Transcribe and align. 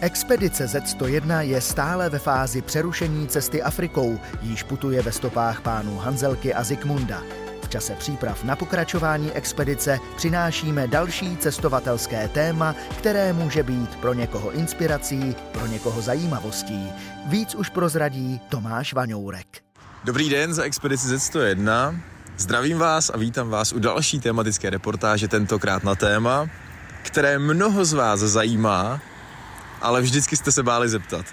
Expedice 0.00 0.66
Z101 0.66 1.40
je 1.40 1.60
stále 1.60 2.10
ve 2.10 2.18
fázi 2.18 2.62
přerušení 2.62 3.28
cesty 3.28 3.62
Afrikou, 3.62 4.18
již 4.42 4.62
putuje 4.62 5.02
ve 5.02 5.12
stopách 5.12 5.60
pánů 5.60 5.98
Hanzelky 5.98 6.54
a 6.54 6.64
Zikmunda. 6.64 7.22
V 7.62 7.68
čase 7.68 7.94
příprav 7.94 8.44
na 8.44 8.56
pokračování 8.56 9.32
expedice 9.32 9.98
přinášíme 10.16 10.88
další 10.88 11.36
cestovatelské 11.36 12.28
téma, 12.28 12.74
které 12.98 13.32
může 13.32 13.62
být 13.62 13.96
pro 13.96 14.14
někoho 14.14 14.52
inspirací, 14.52 15.36
pro 15.52 15.66
někoho 15.66 16.02
zajímavostí. 16.02 16.88
Víc 17.26 17.54
už 17.54 17.68
prozradí 17.68 18.40
Tomáš 18.48 18.92
Vaňourek. 18.92 19.46
Dobrý 20.04 20.28
den 20.28 20.54
za 20.54 20.64
expedici 20.64 21.06
Z101. 21.06 22.00
Zdravím 22.38 22.78
vás 22.78 23.10
a 23.10 23.16
vítám 23.16 23.48
vás 23.48 23.72
u 23.72 23.78
další 23.78 24.20
tematické 24.20 24.70
reportáže, 24.70 25.28
tentokrát 25.28 25.84
na 25.84 25.94
téma, 25.94 26.46
které 27.02 27.38
mnoho 27.38 27.84
z 27.84 27.92
vás 27.92 28.20
zajímá, 28.20 29.00
ale 29.86 30.02
vždycky 30.02 30.36
jste 30.36 30.52
se 30.52 30.62
báli 30.62 30.88
zeptat. 30.88 31.26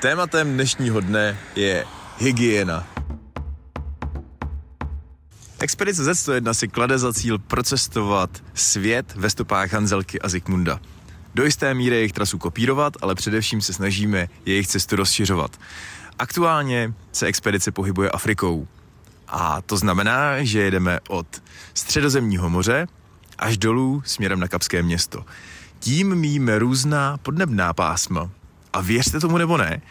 Tématem 0.00 0.52
dnešního 0.52 1.00
dne 1.00 1.38
je 1.56 1.84
hygiena. 2.18 2.86
Expedice 5.58 6.02
Z101 6.02 6.50
si 6.52 6.68
klade 6.68 6.98
za 6.98 7.12
cíl 7.12 7.38
procestovat 7.38 8.30
svět 8.54 9.14
ve 9.16 9.30
stopách 9.30 9.72
Hanzelky 9.72 10.20
a 10.20 10.28
Zikmunda. 10.28 10.80
Do 11.34 11.44
jisté 11.44 11.74
míry 11.74 11.96
jejich 11.96 12.12
trasu 12.12 12.38
kopírovat, 12.38 12.92
ale 13.00 13.14
především 13.14 13.60
se 13.60 13.72
snažíme 13.72 14.28
jejich 14.46 14.66
cestu 14.66 14.96
rozšiřovat. 14.96 15.56
Aktuálně 16.18 16.94
se 17.12 17.26
expedice 17.26 17.72
pohybuje 17.72 18.10
Afrikou. 18.10 18.68
A 19.28 19.62
to 19.62 19.76
znamená, 19.76 20.44
že 20.44 20.60
jedeme 20.60 21.00
od 21.08 21.42
středozemního 21.74 22.50
moře 22.50 22.86
až 23.38 23.58
dolů 23.58 24.02
směrem 24.06 24.40
na 24.40 24.48
Kapské 24.48 24.82
město. 24.82 25.24
Tím 25.86 26.14
míme 26.14 26.58
různá 26.58 27.16
podnebná 27.16 27.72
pásma. 27.72 28.30
A 28.72 28.80
věřte 28.80 29.20
tomu 29.20 29.38
nebo 29.38 29.56
ne, 29.56 29.82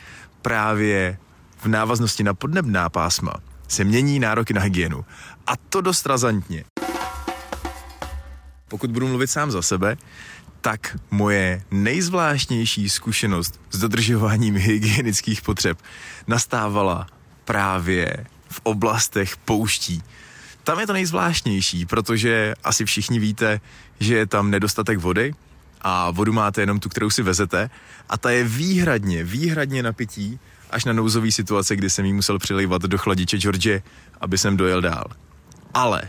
právě 0.41 1.17
v 1.57 1.65
návaznosti 1.65 2.23
na 2.23 2.33
podnebná 2.33 2.89
pásma 2.89 3.33
se 3.67 3.83
mění 3.83 4.19
nároky 4.19 4.53
na 4.53 4.61
hygienu. 4.61 5.05
A 5.47 5.51
to 5.57 5.81
dost 5.81 6.05
razantně. 6.05 6.63
Pokud 8.67 8.91
budu 8.91 9.07
mluvit 9.07 9.27
sám 9.27 9.51
za 9.51 9.61
sebe, 9.61 9.97
tak 10.61 10.97
moje 11.11 11.63
nejzvláštnější 11.71 12.89
zkušenost 12.89 13.61
s 13.71 13.79
dodržováním 13.79 14.55
hygienických 14.57 15.41
potřeb 15.41 15.77
nastávala 16.27 17.07
právě 17.45 18.25
v 18.49 18.61
oblastech 18.63 19.38
pouští. 19.38 20.03
Tam 20.63 20.79
je 20.79 20.88
to 20.88 20.93
nejzvláštnější, 20.93 21.85
protože 21.85 22.53
asi 22.63 22.85
všichni 22.85 23.19
víte, 23.19 23.61
že 23.99 24.16
je 24.16 24.25
tam 24.25 24.51
nedostatek 24.51 24.99
vody 24.99 25.33
a 25.88 26.11
vodu 26.11 26.33
máte 26.33 26.61
jenom 26.61 26.80
tu, 26.80 26.89
kterou 26.89 27.09
si 27.09 27.23
vezete 27.23 27.69
a 28.09 28.17
ta 28.17 28.30
je 28.31 28.44
výhradně, 28.44 29.23
výhradně 29.23 29.83
na 29.83 29.94
pití 29.94 30.39
až 30.69 30.86
na 30.86 30.94
nouzový 30.94 31.31
situace, 31.31 31.75
kdy 31.75 31.89
jsem 31.89 32.05
jí 32.05 32.14
musel 32.14 32.39
přilejvat 32.39 32.81
do 32.81 32.97
chladiče 32.97 33.38
George, 33.38 33.81
aby 34.22 34.38
jsem 34.38 34.58
dojel 34.58 34.81
dál. 34.81 35.06
Ale 35.73 36.02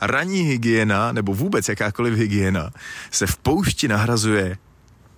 ranní 0.00 0.40
hygiena, 0.40 1.12
nebo 1.12 1.34
vůbec 1.34 1.68
jakákoliv 1.68 2.14
hygiena, 2.14 2.70
se 3.10 3.26
v 3.26 3.36
poušti 3.36 3.88
nahrazuje 3.88 4.58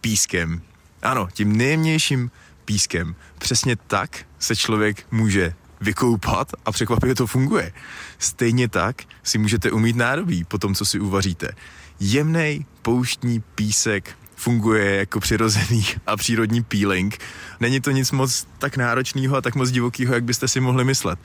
pískem. 0.01 0.63
Ano, 1.03 1.29
tím 1.33 1.57
nejjemnějším 1.57 2.31
pískem. 2.65 3.15
Přesně 3.39 3.77
tak 3.77 4.27
se 4.39 4.57
člověk 4.57 5.07
může 5.11 5.55
vykoupat 5.81 6.53
a 6.65 6.73
překvapivě 6.73 7.15
to 7.15 7.27
funguje. 7.27 7.73
Stejně 8.19 8.69
tak 8.69 9.03
si 9.23 9.39
můžete 9.39 9.71
umít 9.71 9.97
nádobí 9.97 10.45
po 10.45 10.59
tom, 10.59 10.75
co 10.75 10.85
si 10.85 11.01
uvaříte. 11.01 11.49
Jemný 12.01 12.67
pouštní 12.83 13.41
písek 13.55 14.11
funguje 14.37 14.97
jako 14.97 15.21
přirozený 15.21 15.87
a 16.07 16.17
přírodní 16.17 16.63
peeling. 16.63 17.19
Není 17.61 17.81
to 17.81 17.91
nic 17.91 18.11
moc 18.11 18.47
tak 18.59 18.77
náročného 18.77 19.37
a 19.37 19.41
tak 19.41 19.55
moc 19.55 19.71
divokého, 19.71 20.15
jak 20.15 20.25
byste 20.25 20.49
si 20.49 20.61
mohli 20.61 20.85
myslet. 20.85 21.19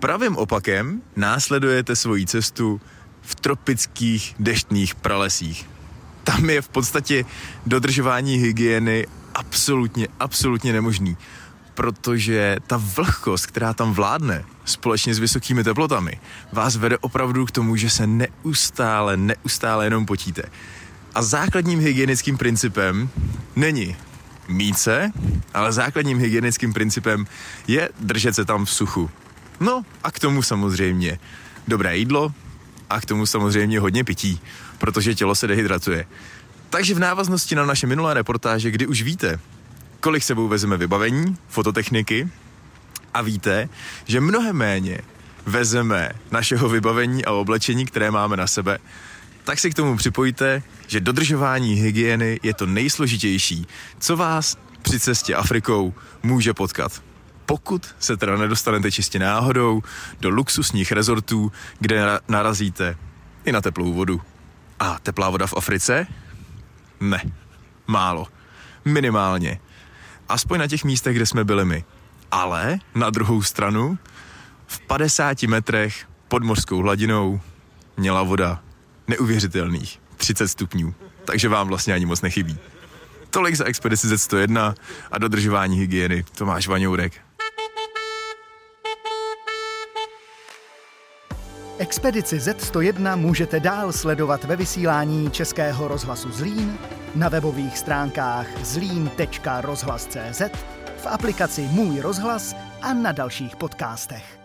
Pravým 0.00 0.36
opakem 0.36 1.02
následujete 1.16 1.96
svoji 1.96 2.26
cestu 2.26 2.80
v 3.22 3.34
tropických 3.34 4.34
deštných 4.38 4.94
pralesích. 4.94 5.66
Tam 6.24 6.50
je 6.50 6.62
v 6.62 6.68
podstatě 6.68 7.24
dodržování 7.66 8.36
hygieny 8.36 9.06
absolutně, 9.34 10.08
absolutně 10.20 10.72
nemožný, 10.72 11.16
protože 11.78 12.56
ta 12.66 12.82
vlhkost, 12.96 13.46
která 13.46 13.74
tam 13.74 13.92
vládne, 13.92 14.44
společně 14.64 15.14
s 15.14 15.18
vysokými 15.18 15.64
teplotami, 15.64 16.20
vás 16.52 16.76
vede 16.76 16.98
opravdu 16.98 17.46
k 17.46 17.50
tomu, 17.50 17.76
že 17.76 17.90
se 17.90 18.06
neustále, 18.06 19.16
neustále 19.16 19.86
jenom 19.86 20.06
potíte. 20.06 20.42
A 21.14 21.22
základním 21.22 21.80
hygienickým 21.80 22.38
principem 22.38 23.10
není 23.56 23.96
mít 24.48 24.78
se, 24.78 25.10
ale 25.54 25.72
základním 25.72 26.18
hygienickým 26.18 26.72
principem 26.72 27.26
je 27.66 27.88
držet 28.00 28.34
se 28.34 28.44
tam 28.44 28.64
v 28.64 28.70
suchu. 28.70 29.10
No 29.60 29.82
a 30.04 30.10
k 30.10 30.18
tomu 30.18 30.42
samozřejmě 30.42 31.18
dobré 31.68 31.96
jídlo 31.98 32.32
a 32.90 33.00
k 33.00 33.06
tomu 33.06 33.26
samozřejmě 33.26 33.80
hodně 33.80 34.04
pití, 34.04 34.40
protože 34.78 35.14
tělo 35.14 35.34
se 35.34 35.46
dehydratuje. 35.46 36.06
Takže 36.70 36.94
v 36.94 36.98
návaznosti 36.98 37.54
na 37.54 37.66
naše 37.66 37.86
minulé 37.86 38.14
reportáže, 38.14 38.70
kdy 38.70 38.86
už 38.86 39.02
víte, 39.02 39.40
kolik 40.00 40.22
sebou 40.22 40.48
vezeme 40.48 40.76
vybavení, 40.76 41.36
fototechniky 41.48 42.28
a 43.14 43.22
víte, 43.22 43.68
že 44.04 44.20
mnohem 44.20 44.56
méně 44.56 45.00
vezeme 45.46 46.10
našeho 46.30 46.68
vybavení 46.68 47.24
a 47.24 47.32
oblečení, 47.32 47.86
které 47.86 48.10
máme 48.10 48.36
na 48.36 48.46
sebe, 48.46 48.78
tak 49.44 49.58
si 49.58 49.70
k 49.70 49.74
tomu 49.74 49.96
připojíte, 49.96 50.62
že 50.86 51.00
dodržování 51.00 51.74
hygieny 51.74 52.40
je 52.42 52.54
to 52.54 52.66
nejsložitější, 52.66 53.66
co 53.98 54.16
vás 54.16 54.56
při 54.82 55.00
cestě 55.00 55.34
Afrikou 55.34 55.94
může 56.22 56.54
potkat. 56.54 57.02
Pokud 57.46 57.94
se 57.98 58.16
teda 58.16 58.36
nedostanete 58.36 58.92
čistě 58.92 59.18
náhodou 59.18 59.82
do 60.20 60.30
luxusních 60.30 60.92
rezortů, 60.92 61.52
kde 61.80 62.20
narazíte 62.28 62.96
i 63.44 63.52
na 63.52 63.60
teplou 63.60 63.92
vodu. 63.92 64.20
A 64.80 64.98
teplá 65.02 65.30
voda 65.30 65.46
v 65.46 65.54
Africe? 65.56 66.06
Ne. 67.00 67.22
Málo. 67.86 68.26
Minimálně. 68.84 69.60
Aspoň 70.28 70.58
na 70.58 70.66
těch 70.66 70.84
místech, 70.84 71.16
kde 71.16 71.26
jsme 71.26 71.44
byli 71.44 71.64
my. 71.64 71.84
Ale 72.30 72.78
na 72.94 73.10
druhou 73.10 73.42
stranu, 73.42 73.98
v 74.66 74.80
50 74.80 75.42
metrech 75.42 76.06
pod 76.28 76.42
mořskou 76.42 76.78
hladinou 76.78 77.40
měla 77.96 78.22
voda 78.22 78.60
neuvěřitelných 79.08 80.00
30 80.16 80.48
stupňů. 80.48 80.94
Takže 81.24 81.48
vám 81.48 81.68
vlastně 81.68 81.94
ani 81.94 82.06
moc 82.06 82.22
nechybí. 82.22 82.58
Tolik 83.30 83.54
za 83.54 83.64
expedici 83.64 84.06
Z101 84.06 84.74
a 85.12 85.18
dodržování 85.18 85.78
hygieny. 85.78 86.24
Tomáš 86.36 86.68
Vaňourek. 86.68 87.12
Expedici 91.78 92.38
Z101 92.38 93.16
můžete 93.16 93.60
dál 93.60 93.92
sledovat 93.92 94.44
ve 94.44 94.56
vysílání 94.56 95.30
Českého 95.30 95.88
rozhlasu 95.88 96.30
Zlín, 96.32 96.78
na 97.14 97.28
webových 97.28 97.78
stránkách 97.78 98.46
zlín.rozhlas.cz, 98.64 100.42
v 100.96 101.06
aplikaci 101.06 101.62
Můj 101.62 102.00
rozhlas 102.00 102.56
a 102.82 102.94
na 102.94 103.12
dalších 103.12 103.56
podcastech. 103.56 104.37